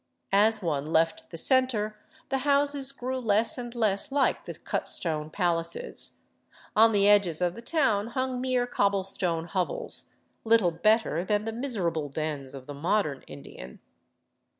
As 0.33 0.63
one 0.63 0.87
left 0.87 1.29
the 1.29 1.37
center, 1.37 1.95
the 2.29 2.39
houses 2.39 2.91
grew 2.91 3.19
less 3.19 3.55
and 3.59 3.75
less 3.75 4.11
like 4.11 4.45
the 4.45 4.55
cut 4.55 4.89
stone 4.89 5.29
palaces; 5.29 6.21
on 6.75 6.91
the 6.91 7.07
edges 7.07 7.39
of 7.39 7.53
the 7.53 7.61
town 7.61 8.07
hung 8.07 8.41
mere 8.41 8.65
cobblestone 8.65 9.45
hovels, 9.45 10.11
little 10.43 10.71
better 10.71 11.23
than 11.23 11.43
the 11.43 11.53
miserable 11.53 12.09
dens 12.09 12.55
of 12.55 12.65
the 12.65 12.73
modern 12.73 13.21
Indian. 13.27 13.79